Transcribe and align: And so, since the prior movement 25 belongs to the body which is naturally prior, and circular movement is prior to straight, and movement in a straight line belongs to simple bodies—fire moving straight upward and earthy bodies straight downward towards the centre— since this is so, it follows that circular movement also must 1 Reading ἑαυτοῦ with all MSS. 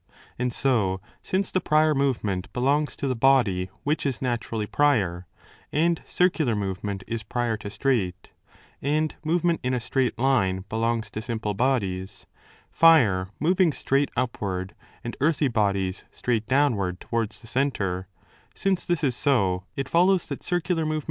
And 0.39 0.51
so, 0.51 0.99
since 1.21 1.51
the 1.51 1.61
prior 1.61 1.93
movement 1.93 2.45
25 2.45 2.53
belongs 2.53 2.95
to 2.95 3.07
the 3.07 3.15
body 3.15 3.69
which 3.83 4.03
is 4.03 4.19
naturally 4.19 4.65
prior, 4.65 5.27
and 5.71 6.01
circular 6.07 6.55
movement 6.55 7.03
is 7.05 7.21
prior 7.21 7.55
to 7.57 7.69
straight, 7.69 8.31
and 8.81 9.15
movement 9.23 9.59
in 9.61 9.75
a 9.75 9.79
straight 9.79 10.17
line 10.17 10.65
belongs 10.69 11.11
to 11.11 11.21
simple 11.21 11.53
bodies—fire 11.53 13.29
moving 13.39 13.71
straight 13.71 14.09
upward 14.17 14.73
and 15.03 15.15
earthy 15.21 15.47
bodies 15.47 16.03
straight 16.09 16.47
downward 16.47 16.99
towards 16.99 17.37
the 17.37 17.45
centre— 17.45 18.07
since 18.55 18.85
this 18.87 19.03
is 19.03 19.15
so, 19.15 19.65
it 19.75 19.87
follows 19.87 20.25
that 20.25 20.41
circular 20.41 20.47
movement 20.47 20.47
also 20.47 20.47
must 20.47 20.47
1 20.47 20.49
Reading 20.49 20.55
ἑαυτοῦ 20.55 20.77
with 20.77 20.89
all 20.89 20.95
MSS. 20.95 20.99